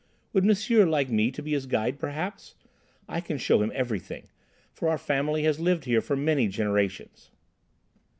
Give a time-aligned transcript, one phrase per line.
[0.33, 2.55] Would M'sieur like me to be his guide, perhaps?
[3.07, 4.29] I can show him everything,
[4.73, 7.29] for our family has lived here for many generations."